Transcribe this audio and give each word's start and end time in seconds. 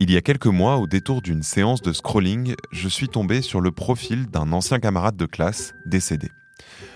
Il 0.00 0.12
y 0.12 0.16
a 0.16 0.20
quelques 0.20 0.46
mois, 0.46 0.76
au 0.76 0.86
détour 0.86 1.22
d'une 1.22 1.42
séance 1.42 1.82
de 1.82 1.92
scrolling, 1.92 2.54
je 2.70 2.88
suis 2.88 3.08
tombé 3.08 3.42
sur 3.42 3.60
le 3.60 3.72
profil 3.72 4.26
d'un 4.26 4.52
ancien 4.52 4.78
camarade 4.78 5.16
de 5.16 5.26
classe 5.26 5.74
décédé. 5.86 6.30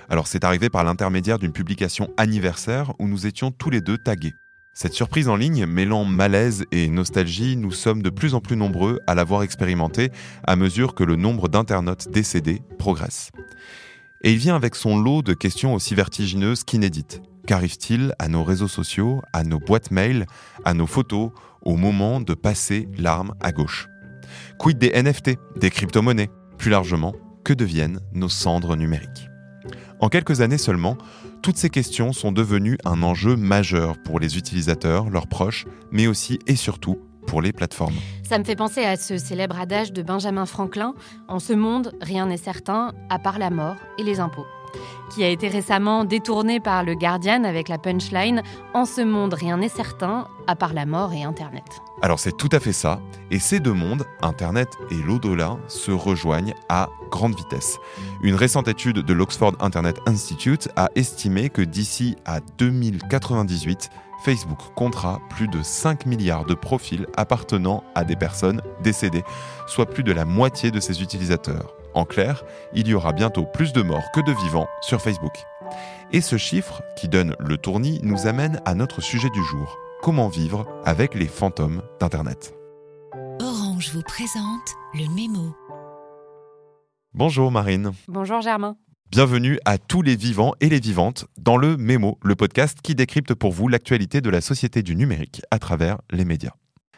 Alors 0.09 0.29
c'est 0.29 0.45
arrivé 0.45 0.71
par 0.71 0.85
l'intermédiaire 0.85 1.41
d'une 1.41 1.53
publication 1.53 2.11
anniversaire 2.17 2.93
où 3.01 3.09
nous 3.09 3.27
étions 3.27 3.51
tous 3.51 3.71
les 3.71 3.81
deux 3.81 3.99
tagués. 3.99 4.35
Cette 4.73 4.93
surprise 4.93 5.29
en 5.29 5.35
ligne, 5.35 5.67
mêlant 5.67 6.05
malaise 6.05 6.65
et 6.71 6.89
nostalgie, 6.89 7.57
nous 7.57 7.73
sommes 7.73 8.03
de 8.03 8.11
plus 8.11 8.35
en 8.35 8.41
plus 8.41 8.57
nombreux 8.57 9.01
à 9.09 9.17
l'avoir 9.17 9.43
expérimenté 9.43 10.13
à 10.45 10.55
mesure 10.55 10.95
que 10.95 11.03
le 11.03 11.17
nombre 11.17 11.49
d'internautes 11.49 12.09
décédés 12.09 12.63
progresse. 12.79 13.33
Et 14.23 14.31
il 14.31 14.39
vient 14.39 14.55
avec 14.55 14.77
son 14.77 14.97
lot 14.97 15.23
de 15.23 15.35
questions 15.35 15.75
aussi 15.75 15.97
vertigineuses 15.97 16.63
qu'inédites. 16.63 17.21
Qu'arrive-t-il 17.47 18.15
à 18.19 18.29
nos 18.29 18.45
réseaux 18.45 18.69
sociaux, 18.69 19.21
à 19.33 19.43
nos 19.43 19.59
boîtes 19.59 19.91
mail, 19.91 20.27
à 20.65 20.75
nos 20.75 20.87
photos, 20.87 21.31
au 21.63 21.77
moment 21.77 22.21
de 22.21 22.35
passer 22.35 22.89
l'arme 22.97 23.35
à 23.41 23.53
gauche? 23.53 23.89
Quid 24.59 24.79
des 24.79 24.91
NFT, 24.91 25.39
des 25.57 25.71
crypto-monnaies? 25.71 26.31
Plus 26.59 26.71
largement, 26.71 27.15
que 27.45 27.53
deviennent 27.53 28.01
nos 28.13 28.29
cendres 28.29 28.77
numériques? 28.77 29.29
En 30.01 30.09
quelques 30.09 30.41
années 30.41 30.59
seulement, 30.59 30.97
toutes 31.43 31.57
ces 31.57 31.71
questions 31.71 32.13
sont 32.13 32.33
devenues 32.33 32.79
un 32.85 33.03
enjeu 33.03 33.37
majeur 33.37 33.97
pour 34.05 34.21
les 34.21 34.37
utilisateurs, 34.39 35.11
leurs 35.11 35.27
proches, 35.27 35.65
mais 35.91 36.07
aussi 36.07 36.39
et 36.47 36.57
surtout 36.57 36.99
pour 37.27 37.43
les 37.43 37.53
plateformes. 37.53 37.95
Ça 38.29 38.39
me 38.39 38.45
fait 38.45 38.57
penser 38.57 38.85
à 38.85 38.97
ce 38.97 39.17
célèbre 39.17 39.59
adage 39.59 39.93
de 39.93 40.03
Benjamin 40.03 40.47
Franklin 40.47 40.95
En 41.29 41.39
ce 41.39 41.53
monde, 41.53 41.93
rien 42.01 42.27
n'est 42.27 42.37
certain 42.37 42.93
à 43.11 43.19
part 43.19 43.39
la 43.39 43.51
mort 43.51 43.77
et 43.99 44.03
les 44.03 44.21
impôts 44.21 44.47
qui 45.11 45.23
a 45.25 45.29
été 45.29 45.49
récemment 45.49 46.05
détourné 46.05 46.61
par 46.61 46.85
le 46.85 46.95
Guardian 46.95 47.45
avec 47.45 47.69
la 47.69 47.79
punchline 47.79 48.43
En 48.75 48.85
ce 48.85 49.01
monde, 49.01 49.35
rien 49.35 49.59
n'est 49.59 49.69
certain, 49.69 50.27
à 50.47 50.57
part 50.57 50.73
la 50.73 50.87
mort 50.87 51.13
et 51.13 51.23
Internet. 51.23 51.65
Alors 52.01 52.19
c'est 52.19 52.37
tout 52.37 52.49
à 52.53 52.61
fait 52.61 52.73
ça, 52.73 53.01
et 53.31 53.39
ces 53.39 53.61
deux 53.61 53.73
mondes, 53.73 54.05
Internet 54.23 54.69
et 54.91 54.97
l'au-delà, 54.97 55.57
se 55.69 55.93
rejoignent 55.93 56.55
à 56.69 56.89
grande 57.11 57.37
vitesse. 57.37 57.79
Une 58.23 58.35
récente 58.35 58.69
étude 58.69 58.99
de 58.99 59.13
l'Oxford 59.13 59.55
Internet 59.61 60.01
Institute 60.07 60.69
a 60.77 60.89
estimé 60.97 61.51
que 61.51 61.63
d'ici 61.63 62.17
à 62.25 62.41
2098, 62.59 63.91
Facebook 64.25 64.59
comptera 64.75 65.21
plus 65.31 65.49
de 65.49 65.63
5 65.63 66.07
milliards 66.07 66.45
de 66.45 66.55
profils 66.55 67.07
appartenant 67.17 67.85
à 67.95 68.05
des 68.05 68.17
personnes 68.17 68.63
décédées, 68.83 69.25
soit 69.67 69.87
plus 69.87 70.05
de 70.05 70.13
la 70.13 70.25
moitié 70.25 70.71
de 70.71 70.81
ses 70.81 71.03
utilisateurs. 71.03 71.75
En 71.95 72.05
clair, 72.05 72.45
il 72.75 72.89
y 72.89 72.95
aura 72.95 73.13
bientôt 73.13 73.45
plus 73.45 73.73
de 73.73 73.83
morts 73.83 74.11
que 74.15 74.21
de 74.21 74.33
vivants 74.33 74.69
sur 74.81 75.01
Facebook. 75.01 75.45
Et 76.13 76.21
ce 76.21 76.37
chiffre, 76.37 76.83
qui 76.97 77.09
donne 77.09 77.37
le 77.39 77.57
tournis, 77.57 78.01
nous 78.03 78.27
amène 78.27 78.61
à 78.65 78.75
notre 78.75 79.01
sujet 79.01 79.31
du 79.31 79.43
jour. 79.45 79.79
Comment 80.03 80.29
vivre 80.29 80.67
avec 80.85 81.15
les 81.15 81.29
fantômes 81.29 81.83
d'Internet? 82.01 82.55
Orange 83.41 83.91
vous 83.93 84.03
présente 84.03 84.75
le 84.95 85.09
mémo. 85.15 85.55
Bonjour 87.15 87.51
Marine. 87.51 87.93
Bonjour 88.09 88.41
Germain. 88.41 88.77
Bienvenue 89.11 89.59
à 89.67 89.77
tous 89.77 90.01
les 90.01 90.17
vivants 90.17 90.55
et 90.61 90.71
les 90.71 90.81
vivantes 90.81 91.27
dans 91.37 91.59
le 91.59 91.77
Mémo, 91.77 92.19
le 92.23 92.35
podcast 92.35 92.79
qui 92.83 92.95
décrypte 92.95 93.35
pour 93.35 93.53
vous 93.53 93.69
l'actualité 93.69 94.23
de 94.23 94.31
la 94.31 94.41
société 94.41 94.83
du 94.83 94.97
numérique 94.97 95.43
à 95.51 95.59
travers 95.59 95.99
les 96.11 96.25
médias. 96.25 96.55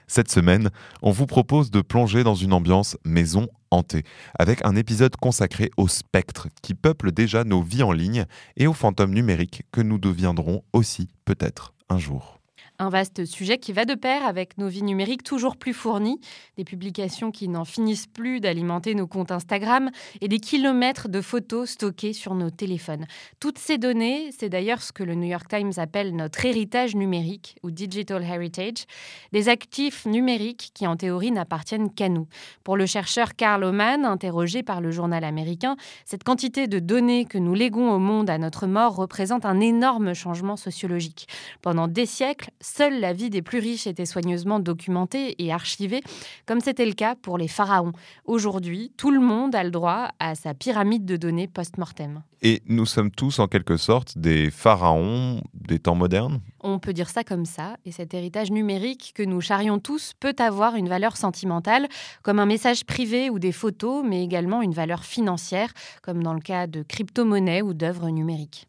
Cette 0.07 0.31
semaine, 0.31 0.71
on 1.03 1.11
vous 1.11 1.27
propose 1.27 1.71
de 1.71 1.81
plonger 1.81 2.25
dans 2.25 2.35
une 2.35 2.53
ambiance 2.53 2.97
maison 3.05 3.49
hantée, 3.71 4.05
avec 4.39 4.65
un 4.65 4.77
épisode 4.77 5.17
consacré 5.17 5.71
aux 5.77 5.89
spectres 5.89 6.49
qui 6.63 6.75
peuplent 6.75 7.13
déjà 7.13 7.45
nos 7.45 7.63
vies 7.63 7.83
en 7.83 7.93
ligne 7.93 8.27
et 8.57 8.67
aux 8.67 8.73
fantômes 8.73 9.15
numériques 9.15 9.63
que 9.73 9.81
nous 9.81 9.99
deviendrons 9.99 10.63
aussi 10.73 11.09
peut-être 11.25 11.75
un 11.89 11.99
jour. 11.99 12.41
Un 12.79 12.89
vaste 12.89 13.25
sujet 13.25 13.59
qui 13.59 13.73
va 13.73 13.85
de 13.85 13.95
pair 13.95 14.27
avec 14.27 14.59
nos 14.59 14.69
vies 14.69 14.83
numériques 14.83 15.23
toujours 15.23 15.57
plus 15.57 15.73
fournies, 15.73 16.21
des 16.57 16.65
publications 16.65 17.31
qui 17.31 17.49
n'en 17.49 17.65
finissent 17.65 18.07
plus 18.07 18.41
d'alimenter 18.41 18.95
nos 18.95 19.07
comptes 19.07 19.31
Instagram 19.31 19.91
et 20.21 20.29
des 20.29 20.41
kilomètres 20.41 21.09
de 21.09 21.21
photos 21.21 21.71
stockées 21.71 22.13
sur 22.13 22.35
nos 22.35 22.51
téléphones. 22.51 23.07
Toutes 23.39 23.59
ces 23.59 23.79
données, 23.79 24.31
c'est 24.37 24.49
d'ailleurs 24.49 24.83
ce 24.83 24.93
que 24.93 25.03
le 25.03 25.15
New 25.15 25.29
York 25.29 25.47
Times 25.49 25.73
appelle 25.77 26.17
notre 26.17 26.45
héritage 26.45 26.95
numérique 26.95 27.57
ou 27.63 27.71
digital 27.71 28.23
heritage, 28.23 28.87
des 29.33 29.49
actifs 29.49 30.07
numériques 30.07 30.71
qui 30.75 30.87
en 30.87 30.97
théorie 30.97 31.31
n'appartiennent 31.31 31.93
qu'à 31.93 32.09
nous. 32.09 32.27
Pour 32.65 32.77
le 32.77 32.87
chercheur 32.87 33.35
Karl 33.37 33.65
Oman, 33.65 34.05
interrogé 34.05 34.63
par 34.63 34.81
le 34.81 34.91
journal 34.91 35.25
américain, 35.25 35.77
cette 36.05 36.25
quantité 36.25 36.67
de 36.67 36.79
données 36.79 37.25
que 37.25 37.39
nous 37.39 37.55
léguons 37.55 37.93
au 37.93 37.99
monde 37.99 38.31
à 38.31 38.39
notre 38.39 38.67
mort 38.67 38.97
représente 38.97 39.45
un 39.45 39.61
énorme 39.61 40.15
changement 40.15 40.57
sociologique. 40.57 41.29
Pendant 41.63 41.89
des 41.89 42.07
siècles, 42.07 42.51
seule 42.61 43.01
la 43.01 43.13
vie 43.13 43.31
des 43.31 43.43
plus 43.43 43.59
riches 43.59 43.87
était 43.87 44.07
soigneusement 44.07 44.61
documentée 44.61 45.35
et 45.43 45.53
archivée, 45.53 46.03
comme 46.47 46.61
c'était 46.61 46.87
le 46.87 46.93
cas 46.93 47.15
pour 47.15 47.39
les 47.39 47.49
pharaons. 47.49 47.93
Aujourd'hui, 48.25 48.93
tout 48.97 49.11
le 49.11 49.21
monde 49.21 49.55
a 49.55 49.65
le 49.65 49.71
droit 49.71 50.09
à 50.19 50.35
sa 50.35 50.55
pyramide 50.55 51.05
de 51.05 51.17
données 51.17 51.49
post-mortem. 51.49 52.23
Et 52.43 52.63
nous 52.67 52.85
sommes 52.85 53.11
tous 53.11 53.39
en 53.39 53.49
quelque 53.49 53.79
sorte 53.79 54.19
des 54.19 54.51
pharaons 54.51 55.41
des 55.55 55.79
temps 55.79 55.95
modernes? 55.95 56.41
On 56.61 56.79
peut 56.79 56.93
dire 56.93 57.09
ça 57.09 57.25
comme 57.25 57.47
ça, 57.47 57.77
et 57.87 57.93
cet 57.93 58.13
héritage 58.13 58.51
numérique 58.51 59.13
que 59.15 59.23
nous 59.23 59.41
charrions 59.41 59.79
tous 59.79 60.13
peut 60.21 60.37
avoir 60.39 60.77
une 60.77 60.89
valeur 60.89 61.17
sentimentale, 61.17 61.89
comme 62.23 62.39
un 62.39 62.47
message 62.47 62.85
privé 62.85 63.31
ou 63.31 63.39
des 63.39 63.53
photos, 63.53 64.05
mais 64.07 64.23
également 64.23 64.61
une 64.61 64.75
valeur 64.75 65.05
financière, 65.05 65.73
comme 66.03 66.23
dans 66.23 66.35
le 66.35 66.41
cas 66.41 66.67
de 66.67 66.83
crypto-monnaies 66.83 67.63
ou 67.63 67.73
d'œuvres 67.73 68.11
numériques. 68.11 68.67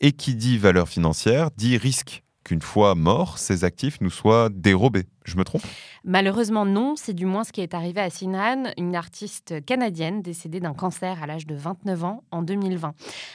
Et 0.00 0.12
qui 0.12 0.34
dit 0.34 0.58
valeur 0.58 0.88
financière 0.88 1.50
dit 1.56 1.78
risque 1.78 2.22
qu'une 2.46 2.62
fois 2.62 2.94
morts, 2.94 3.38
ces 3.38 3.64
actifs 3.64 4.00
nous 4.00 4.10
soient 4.10 4.48
dérobés. 4.50 5.06
Je 5.26 5.36
me 5.36 5.44
trompe? 5.44 5.62
Malheureusement 6.04 6.64
non, 6.64 6.94
c'est 6.94 7.12
du 7.12 7.26
moins 7.26 7.42
ce 7.42 7.50
qui 7.50 7.60
est 7.60 7.74
arrivé 7.74 8.00
à 8.00 8.10
Sinhan, 8.10 8.70
une 8.78 8.94
artiste 8.94 9.64
canadienne 9.64 10.22
décédée 10.22 10.60
d'un 10.60 10.72
cancer 10.72 11.20
à 11.20 11.26
l'âge 11.26 11.46
de 11.46 11.56
29 11.56 12.04
ans 12.04 12.22
en 12.30 12.42
2020. 12.42 12.94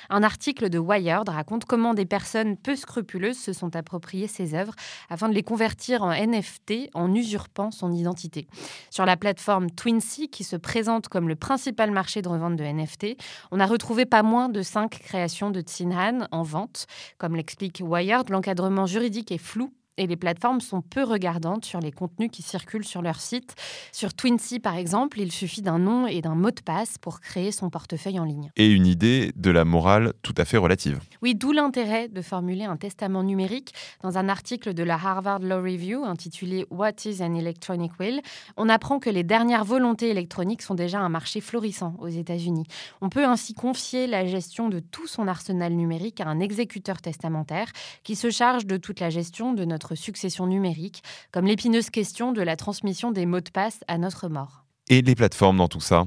Un 0.10 0.24
article 0.24 0.70
de 0.70 0.80
Wired 0.80 1.28
raconte 1.28 1.66
comment 1.66 1.94
des 1.94 2.06
personnes 2.06 2.56
peu 2.56 2.78
scrupuleuses 2.78 3.38
se 3.38 3.52
sont 3.52 3.76
appropriées 3.76 4.28
ses 4.28 4.56
œuvres 4.56 4.74
afin 5.10 5.28
de 5.28 5.34
les 5.34 5.44
convertir 5.44 6.02
en 6.04 6.14
NFT 6.14 6.90
en 6.94 7.14
usurpant 7.14 7.72
son 7.72 7.92
identité. 7.92 8.48
Sur 8.90 9.06
la 9.06 9.18
plateforme 9.18 9.70
Twinsea, 9.70 10.28
qui 10.32 10.46
se 10.46 10.56
présente 10.56 11.10
comme 11.10 11.28
le 11.28 11.36
principal 11.36 11.92
marché 11.92 12.22
de 12.22 12.30
revente 12.30 12.56
de 12.56 12.64
NFT, 12.64 13.18
on 13.52 13.60
a 13.60 13.66
retrouvé 13.66 14.06
pas 14.06 14.24
moins 14.24 14.48
de 14.48 14.62
cinq 14.62 15.00
créations 15.00 15.52
de 15.52 15.62
Sinhan 15.66 16.28
en 16.32 16.44
vente. 16.44 16.88
Comme 17.18 17.36
l'explique 17.36 17.82
Wired, 17.84 18.30
l'encadrement 18.30 18.86
juridique 18.86 19.34
est 19.34 19.38
flou 19.38 19.74
et 19.98 20.08
les 20.08 20.16
plateformes 20.16 20.62
sont 20.62 20.82
peu 20.82 21.04
regardantes 21.04 21.66
sur 21.66 21.80
les 21.80 21.92
contenus 21.92 22.30
qui 22.32 22.42
circulent 22.42 22.86
sur 22.86 23.02
leur 23.02 23.20
site. 23.20 23.56
Sur 23.92 24.14
Twinsea, 24.14 24.60
par 24.62 24.76
exemple, 24.76 25.20
il 25.20 25.32
suffit 25.32 25.62
d'un 25.62 25.80
nom 25.80 26.08
et 26.08 26.22
d'un 26.22 26.36
mot 26.36 26.52
de 26.52 26.62
passe 26.62 26.98
pour 26.98 27.20
créer 27.20 27.52
son 27.52 27.70
portefeuille 27.70 28.20
en 28.20 28.26
ligne. 28.26 28.52
Et 28.56 28.68
une 28.68 28.86
idée 28.86 29.32
de 29.36 29.52
la 29.52 29.66
morale 29.66 30.14
tout 30.22 30.34
à 30.38 30.46
fait 30.46 30.58
relative. 30.58 31.00
Oui, 31.22 31.36
d'où 31.36 31.52
l'intérêt 31.52 32.08
de 32.08 32.22
formuler 32.22 32.64
un 32.64 32.78
testament 32.78 33.24
numérique. 33.24 33.74
Dans 34.02 34.18
un 34.18 34.30
article 34.30 34.74
de 34.74 34.84
la 34.84 34.96
Harvard 34.96 35.40
Law 35.40 35.62
Review 35.62 36.04
intitulé 36.06 36.66
What 36.70 37.06
is 37.06 37.22
an 37.22 37.36
Electronic 37.36 37.92
Will, 38.00 38.22
on 38.58 38.70
apprend 38.70 39.00
que 39.00 39.10
les 39.10 39.24
dernières 39.24 39.66
volontés 39.66 40.10
électroniques 40.10 40.62
sont 40.62 40.76
déjà 40.76 41.00
un 41.00 41.10
marché 41.10 41.42
florissant 41.42 41.96
aux 42.00 42.08
États-Unis. 42.08 42.66
On 43.02 43.10
peut 43.10 43.26
ainsi 43.26 43.54
confier 43.54 44.08
la 44.08 44.26
gestion 44.26 44.70
de 44.70 44.80
tout 44.80 45.08
son 45.08 45.28
arsenal 45.28 45.74
numérique 45.74 46.22
à 46.22 46.28
un 46.28 46.40
exécuteur 46.40 47.02
testamentaire 47.02 47.72
qui 48.04 48.16
se 48.16 48.30
charge 48.30 48.66
de 48.66 48.78
toute 48.78 49.00
la 49.00 49.10
gestion 49.10 49.54
de 49.54 49.66
notre 49.66 49.81
succession 49.96 50.48
numérique, 50.48 51.04
comme 51.32 51.46
l'épineuse 51.46 51.90
question 51.90 52.32
de 52.32 52.42
la 52.42 52.56
transmission 52.56 53.12
des 53.12 53.26
mots 53.26 53.42
de 53.42 53.50
passe 53.50 53.80
à 53.88 53.98
notre 53.98 54.30
mort. 54.30 54.66
Et 54.90 55.02
les 55.02 55.16
plateformes 55.16 55.58
dans 55.58 55.68
tout 55.68 55.82
ça? 55.82 56.06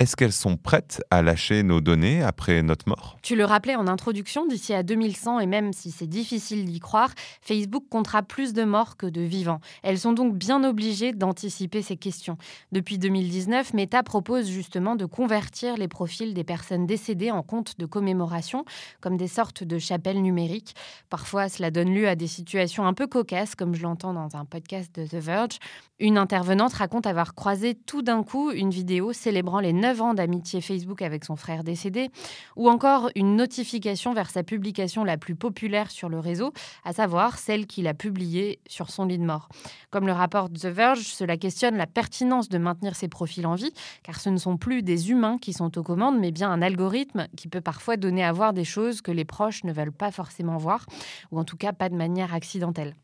Est-ce 0.00 0.16
qu'elles 0.16 0.32
sont 0.32 0.56
prêtes 0.56 1.04
à 1.12 1.22
lâcher 1.22 1.62
nos 1.62 1.80
données 1.80 2.20
après 2.20 2.64
notre 2.64 2.88
mort? 2.88 3.16
Tu 3.22 3.36
le 3.36 3.44
rappelais 3.44 3.76
en 3.76 3.86
introduction, 3.86 4.44
d'ici 4.44 4.74
à 4.74 4.82
2100, 4.82 5.38
et 5.38 5.46
même 5.46 5.72
si 5.72 5.92
c'est 5.92 6.08
difficile 6.08 6.64
d'y 6.64 6.80
croire, 6.80 7.10
Facebook 7.40 7.84
comptera 7.88 8.24
plus 8.24 8.54
de 8.54 8.64
morts 8.64 8.96
que 8.96 9.06
de 9.06 9.20
vivants. 9.20 9.60
Elles 9.84 10.00
sont 10.00 10.12
donc 10.12 10.34
bien 10.34 10.64
obligées 10.64 11.12
d'anticiper 11.12 11.80
ces 11.80 11.96
questions. 11.96 12.38
Depuis 12.72 12.98
2019, 12.98 13.72
Meta 13.72 14.02
propose 14.02 14.50
justement 14.50 14.96
de 14.96 15.04
convertir 15.04 15.76
les 15.76 15.86
profils 15.86 16.34
des 16.34 16.44
personnes 16.44 16.86
décédées 16.86 17.30
en 17.30 17.44
comptes 17.44 17.78
de 17.78 17.86
commémoration, 17.86 18.64
comme 19.00 19.16
des 19.16 19.28
sortes 19.28 19.62
de 19.62 19.78
chapelles 19.78 20.22
numériques. 20.22 20.74
Parfois, 21.08 21.48
cela 21.48 21.70
donne 21.70 21.94
lieu 21.94 22.08
à 22.08 22.16
des 22.16 22.26
situations 22.26 22.84
un 22.84 22.94
peu 22.94 23.06
cocasses, 23.06 23.54
comme 23.54 23.76
je 23.76 23.84
l'entends 23.84 24.12
dans 24.12 24.34
un 24.34 24.44
podcast 24.44 24.92
de 24.92 25.06
The 25.06 25.22
Verge. 25.22 25.58
Une 26.00 26.18
intervenante 26.18 26.72
raconte 26.72 27.06
avoir 27.06 27.36
croisé 27.36 27.76
tout 27.76 28.02
d'un 28.02 28.24
coup 28.24 28.50
une 28.50 28.70
vidéo 28.70 29.12
célébrant 29.12 29.60
les 29.60 29.72
9 29.84 30.00
ans 30.00 30.14
d'amitié 30.14 30.62
Facebook 30.62 31.02
avec 31.02 31.26
son 31.26 31.36
frère 31.36 31.62
décédé, 31.62 32.08
ou 32.56 32.70
encore 32.70 33.10
une 33.16 33.36
notification 33.36 34.14
vers 34.14 34.30
sa 34.30 34.42
publication 34.42 35.04
la 35.04 35.18
plus 35.18 35.34
populaire 35.34 35.90
sur 35.90 36.08
le 36.08 36.18
réseau, 36.18 36.54
à 36.86 36.94
savoir 36.94 37.36
celle 37.36 37.66
qu'il 37.66 37.86
a 37.86 37.92
publiée 37.92 38.60
sur 38.66 38.88
son 38.88 39.04
lit 39.04 39.18
de 39.18 39.26
mort. 39.26 39.50
Comme 39.90 40.06
le 40.06 40.14
rapporte 40.14 40.54
The 40.54 40.68
Verge, 40.68 41.02
cela 41.02 41.36
questionne 41.36 41.76
la 41.76 41.86
pertinence 41.86 42.48
de 42.48 42.56
maintenir 42.56 42.96
ces 42.96 43.08
profils 43.08 43.46
en 43.46 43.56
vie, 43.56 43.74
car 44.02 44.18
ce 44.20 44.30
ne 44.30 44.38
sont 44.38 44.56
plus 44.56 44.82
des 44.82 45.10
humains 45.10 45.36
qui 45.36 45.52
sont 45.52 45.76
aux 45.76 45.82
commandes, 45.82 46.18
mais 46.18 46.32
bien 46.32 46.50
un 46.50 46.62
algorithme 46.62 47.28
qui 47.36 47.48
peut 47.48 47.60
parfois 47.60 47.98
donner 47.98 48.24
à 48.24 48.32
voir 48.32 48.54
des 48.54 48.64
choses 48.64 49.02
que 49.02 49.12
les 49.12 49.26
proches 49.26 49.64
ne 49.64 49.72
veulent 49.74 49.92
pas 49.92 50.10
forcément 50.10 50.56
voir, 50.56 50.86
ou 51.30 51.38
en 51.38 51.44
tout 51.44 51.58
cas 51.58 51.74
pas 51.74 51.90
de 51.90 51.94
manière 51.94 52.32
accidentelle. 52.32 52.94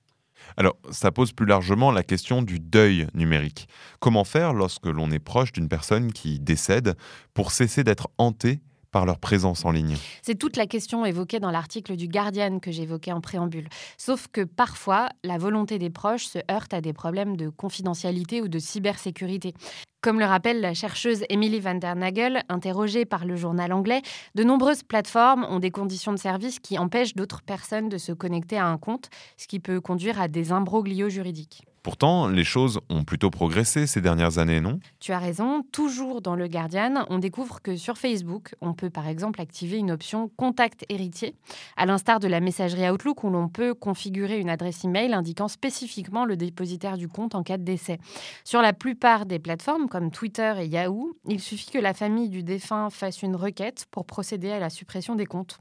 Alors, 0.57 0.77
ça 0.91 1.11
pose 1.11 1.33
plus 1.33 1.47
largement 1.47 1.91
la 1.91 2.03
question 2.03 2.43
du 2.43 2.59
deuil 2.59 3.07
numérique. 3.15 3.69
Comment 3.99 4.25
faire 4.25 4.53
lorsque 4.53 4.87
l'on 4.87 5.11
est 5.11 5.19
proche 5.19 5.53
d'une 5.53 5.69
personne 5.69 6.13
qui 6.13 6.39
décède 6.39 6.97
pour 7.35 7.53
cesser 7.53 7.85
d'être 7.85 8.09
hanté 8.19 8.61
par 8.91 9.07
leur 9.07 9.19
présence 9.19 9.65
en 9.65 9.71
ligne 9.71 9.97
C'est 10.23 10.39
toute 10.39 10.57
la 10.57 10.67
question 10.67 11.05
évoquée 11.05 11.41
dans 11.41 11.51
l'article 11.51 11.97
du 11.97 12.09
Guardian 12.09 12.59
que 12.59 12.71
j'évoquais 12.71 13.13
en 13.13 13.21
préambule. 13.21 13.69
Sauf 13.97 14.29
que 14.33 14.43
parfois, 14.43 15.09
la 15.25 15.39
volonté 15.39 15.79
des 15.79 15.91
proches 15.91 16.27
se 16.27 16.39
heurte 16.51 16.75
à 16.75 16.81
des 16.81 16.93
problèmes 16.93 17.37
de 17.37 17.49
confidentialité 17.49 18.43
ou 18.43 18.49
de 18.49 18.59
cybersécurité. 18.59 19.55
Comme 20.03 20.19
le 20.19 20.25
rappelle 20.25 20.63
la 20.63 20.73
chercheuse 20.73 21.25
Emily 21.29 21.61
van 21.61 21.75
der 21.75 21.95
Nagel, 21.95 22.43
interrogée 22.49 23.05
par 23.05 23.27
le 23.27 23.37
journal 23.37 23.71
anglais, 23.73 24.01
de 24.35 24.45
nombreuses 24.45 24.83
plateformes 24.83 25.45
ont 25.45 25.59
des 25.59 25.71
conditions 25.71 26.13
de 26.13 26.19
service 26.19 26.59
qui 26.59 26.79
empêchent 26.79 27.15
d'autres 27.15 27.43
personnes 27.43 27.91
de 27.91 27.99
se 27.99 28.13
connecter 28.13 28.57
à 28.57 28.67
un 28.67 28.79
compte, 28.79 29.11
ce 29.37 29.47
qui 29.47 29.61
peut 29.61 29.81
conduire 29.81 30.19
à 30.19 30.29
des 30.29 30.53
imbroglios 30.53 31.11
juridiques. 31.11 31.65
Pourtant, 31.83 32.29
les 32.29 32.45
choses 32.45 32.81
ont 32.91 33.05
plutôt 33.05 33.31
progressé 33.31 33.87
ces 33.87 34.03
dernières 34.03 34.39
années, 34.39 34.61
non? 34.61 34.81
Tu 34.99 35.13
as 35.13 35.19
raison, 35.19 35.63
toujours 35.73 36.21
dans 36.21 36.37
le 36.37 36.47
Guardian, 36.47 37.07
on 37.09 37.19
découvre 37.19 37.63
que 37.63 37.77
sur 37.77 37.97
Facebook, 37.97 38.55
on 38.61 38.75
peut 38.75 38.91
par 38.91 39.09
exemple 39.09 39.41
activer 39.41 39.79
une 39.79 39.91
option 39.91 40.29
contact 40.37 40.85
héritier, 40.91 41.35
à 41.79 41.87
l'instar 41.87 42.21
de 42.21 42.29
la 42.29 42.41
messagerie 42.41 42.89
Outlook 42.91 43.25
où 43.25 43.31
l'on 43.31 43.49
peut 43.49 43.73
configurer 43.73 44.39
une 44.39 44.51
adresse 44.51 44.85
email 44.85 45.15
indiquant 45.15 45.49
spécifiquement 45.49 46.27
le 46.27 46.37
dépositaire 46.37 46.99
du 46.99 47.09
compte 47.09 47.35
en 47.35 47.43
cas 47.43 47.57
de 47.57 47.65
décès. 47.65 47.99
Sur 48.45 48.61
la 48.61 48.75
plupart 48.75 49.25
des 49.25 49.39
plateformes 49.39 49.89
comme 49.89 50.11
Twitter 50.11 50.53
et 50.59 50.67
Yahoo, 50.67 51.17
il 51.29 51.41
suffit 51.41 51.71
que 51.71 51.79
la 51.79 51.95
famille 51.95 52.29
du 52.29 52.43
défunt 52.43 52.91
fasse 52.91 53.23
une 53.23 53.37
requête 53.37 53.87
pour 53.91 54.05
procéder 54.05 54.51
à 54.51 54.59
la 54.59 54.69
suppression 54.69 55.15
des 55.15 55.27
comptes. 55.27 55.59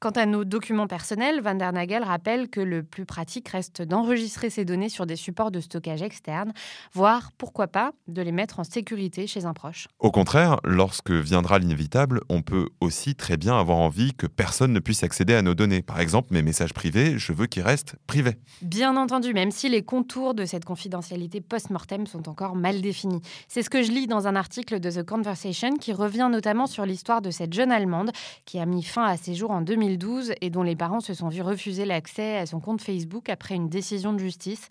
Quant 0.00 0.10
à 0.10 0.26
nos 0.26 0.44
documents 0.44 0.88
personnels, 0.88 1.40
Van 1.42 1.54
der 1.54 1.72
Nagel 1.72 2.02
rappelle 2.02 2.48
que 2.48 2.60
le 2.60 2.82
plus 2.82 3.04
pratique 3.04 3.48
reste 3.48 3.82
d'enregistrer 3.82 4.50
ces 4.50 4.64
données 4.64 4.88
sur 4.88 5.06
des 5.06 5.16
supports 5.16 5.50
de 5.60 5.64
stockage 5.64 6.02
externe, 6.02 6.52
voire, 6.92 7.30
pourquoi 7.36 7.68
pas, 7.68 7.92
de 8.08 8.22
les 8.22 8.32
mettre 8.32 8.58
en 8.60 8.64
sécurité 8.64 9.26
chez 9.26 9.44
un 9.44 9.52
proche. 9.52 9.88
Au 9.98 10.10
contraire, 10.10 10.58
lorsque 10.64 11.10
viendra 11.10 11.58
l'inévitable, 11.58 12.22
on 12.28 12.42
peut 12.42 12.68
aussi 12.80 13.14
très 13.14 13.36
bien 13.36 13.58
avoir 13.58 13.78
envie 13.78 14.14
que 14.14 14.26
personne 14.26 14.72
ne 14.72 14.80
puisse 14.80 15.02
accéder 15.02 15.34
à 15.34 15.42
nos 15.42 15.54
données. 15.54 15.82
Par 15.82 16.00
exemple, 16.00 16.32
mes 16.32 16.42
messages 16.42 16.72
privés, 16.72 17.18
je 17.18 17.32
veux 17.32 17.46
qu'ils 17.46 17.62
restent 17.62 17.96
privés. 18.06 18.36
Bien 18.62 18.96
entendu, 18.96 19.34
même 19.34 19.50
si 19.50 19.68
les 19.68 19.82
contours 19.82 20.34
de 20.34 20.44
cette 20.44 20.64
confidentialité 20.64 21.40
post-mortem 21.40 22.06
sont 22.06 22.28
encore 22.28 22.56
mal 22.56 22.80
définis. 22.80 23.20
C'est 23.48 23.62
ce 23.62 23.70
que 23.70 23.82
je 23.82 23.90
lis 23.90 24.06
dans 24.06 24.26
un 24.26 24.36
article 24.36 24.80
de 24.80 24.90
The 24.90 25.02
Conversation 25.04 25.76
qui 25.76 25.92
revient 25.92 26.28
notamment 26.30 26.66
sur 26.66 26.86
l'histoire 26.86 27.20
de 27.22 27.30
cette 27.30 27.52
jeune 27.52 27.70
Allemande 27.70 28.10
qui 28.46 28.58
a 28.58 28.66
mis 28.66 28.82
fin 28.82 29.04
à 29.04 29.16
ses 29.16 29.34
jours 29.34 29.50
en 29.50 29.60
2012 29.60 30.32
et 30.40 30.50
dont 30.50 30.62
les 30.62 30.76
parents 30.76 31.00
se 31.00 31.14
sont 31.14 31.28
vus 31.28 31.42
refuser 31.42 31.84
l'accès 31.84 32.38
à 32.38 32.46
son 32.46 32.60
compte 32.60 32.80
Facebook 32.80 33.28
après 33.28 33.54
une 33.54 33.68
décision 33.68 34.12
de 34.12 34.18
justice. 34.18 34.68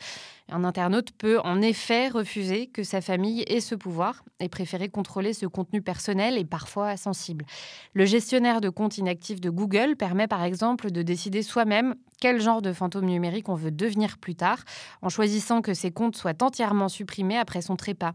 Un 0.51 0.63
internaute 0.63 1.11
peut 1.11 1.39
en 1.39 1.61
effet 1.61 2.07
refuser 2.07 2.67
que 2.67 2.83
sa 2.83 3.01
famille 3.01 3.43
ait 3.47 3.59
ce 3.59 3.75
pouvoir 3.75 4.23
et 4.39 4.49
préférer 4.49 4.89
contrôler 4.89 5.33
ce 5.33 5.45
contenu 5.45 5.81
personnel 5.81 6.37
et 6.37 6.45
parfois 6.45 6.97
sensible. 6.97 7.45
Le 7.93 8.05
gestionnaire 8.05 8.59
de 8.59 8.69
compte 8.69 8.97
inactif 8.97 9.39
de 9.41 9.49
Google 9.49 9.95
permet 9.95 10.27
par 10.27 10.43
exemple 10.43 10.89
de 10.91 11.01
décider 11.03 11.43
soi-même 11.43 11.95
quel 12.19 12.41
genre 12.41 12.61
de 12.61 12.73
fantôme 12.73 13.05
numérique 13.05 13.47
on 13.47 13.55
veut 13.55 13.71
devenir 13.71 14.17
plus 14.17 14.35
tard, 14.35 14.63
en 15.01 15.09
choisissant 15.09 15.61
que 15.61 15.73
ces 15.73 15.91
comptes 15.91 16.15
soient 16.15 16.41
entièrement 16.41 16.89
supprimés 16.89 17.37
après 17.37 17.61
son 17.61 17.75
trépas. 17.75 18.13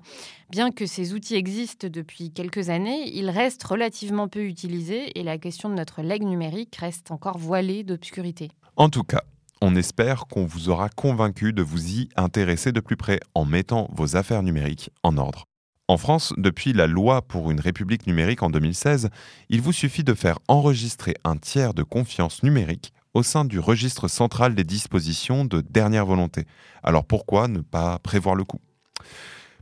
Bien 0.51 0.71
que 0.71 0.87
ces 0.87 1.15
outils 1.15 1.37
existent 1.37 1.89
depuis 1.91 2.33
quelques 2.33 2.69
années, 2.69 3.11
ils 3.15 3.31
restent 3.31 3.65
relativement 3.65 4.29
peu 4.29 4.45
utilisés 4.45 5.19
et 5.19 5.23
la 5.23 5.39
question 5.39 5.69
de 5.69 5.75
notre 5.75 6.03
legs 6.03 6.25
numérique 6.25 6.77
reste 6.77 7.11
encore 7.11 7.39
voilée 7.39 7.85
d'obscurité. 7.85 8.51
En 8.77 8.89
tout 8.89 9.05
cas, 9.05 9.23
on 9.67 9.77
espère 9.77 10.27
qu'on 10.27 10.45
vous 10.45 10.69
aura 10.69 10.91
convaincu 10.91 11.55
de 11.55 11.63
vous 11.63 11.93
y 11.93 12.11
intéresser 12.17 12.71
de 12.71 12.81
plus 12.81 12.99
près 12.99 13.19
en 13.35 13.47
mettant 13.47 13.89
vos 13.95 14.15
affaires 14.15 14.43
numériques 14.43 14.91
en 15.03 15.17
ordre. 15.17 15.47
En 15.89 15.97
France, 15.97 16.35
depuis 16.37 16.75
la 16.75 16.87
loi 16.87 17.23
pour 17.23 17.51
une 17.51 17.61
république 17.61 18.07
numérique 18.07 18.43
en 18.43 18.51
2016, 18.51 19.09
il 19.49 19.63
vous 19.63 19.73
suffit 19.73 20.05
de 20.05 20.13
faire 20.13 20.39
enregistrer 20.49 21.15
un 21.25 21.39
tiers 21.39 21.73
de 21.73 21.83
confiance 21.83 22.43
numérique 22.43 22.93
au 23.15 23.23
sein 23.23 23.47
du 23.47 23.59
registre 23.59 24.07
central 24.07 24.55
des 24.55 24.65
dispositions 24.65 25.47
de 25.47 25.63
dernière 25.63 26.05
volonté. 26.05 26.45
Alors 26.83 27.07
pourquoi 27.07 27.49
ne 27.49 27.61
pas 27.61 27.99
prévoir 28.01 28.35
le 28.35 28.45
coup? 28.45 28.61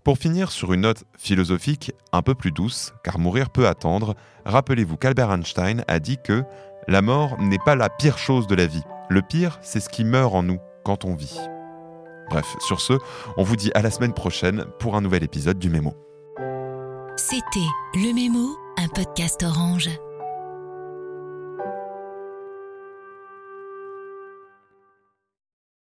Pour 0.02 0.18
finir 0.18 0.50
sur 0.50 0.72
une 0.72 0.80
note 0.80 1.04
philosophique 1.16 1.92
un 2.10 2.22
peu 2.22 2.34
plus 2.34 2.50
douce, 2.50 2.92
car 3.04 3.20
mourir 3.20 3.50
peut 3.50 3.68
attendre, 3.68 4.16
rappelez-vous 4.46 4.96
qu'Albert 4.96 5.30
Einstein 5.30 5.84
a 5.86 6.00
dit 6.00 6.18
que 6.24 6.42
la 6.88 7.02
mort 7.02 7.40
n'est 7.40 7.60
pas 7.64 7.76
la 7.76 7.88
pire 7.88 8.18
chose 8.18 8.48
de 8.48 8.56
la 8.56 8.66
vie. 8.66 8.82
Le 9.12 9.20
pire, 9.20 9.58
c'est 9.60 9.80
ce 9.80 9.90
qui 9.90 10.04
meurt 10.04 10.34
en 10.34 10.42
nous 10.42 10.58
quand 10.86 11.04
on 11.04 11.14
vit. 11.14 11.38
Bref, 12.30 12.46
sur 12.60 12.80
ce, 12.80 12.94
on 13.36 13.42
vous 13.42 13.56
dit 13.56 13.70
à 13.74 13.82
la 13.82 13.90
semaine 13.90 14.14
prochaine 14.14 14.64
pour 14.78 14.96
un 14.96 15.02
nouvel 15.02 15.22
épisode 15.22 15.58
du 15.58 15.68
Mémo. 15.68 15.94
C'était 17.18 17.68
Le 17.94 18.14
Mémo, 18.14 18.56
un 18.78 18.88
podcast 18.88 19.42
orange. 19.42 19.90